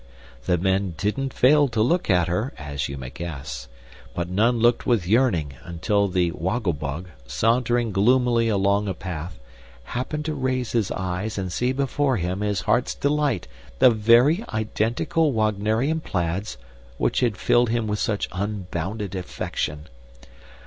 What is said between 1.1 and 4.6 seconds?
fail to look at her, as you may guess; but none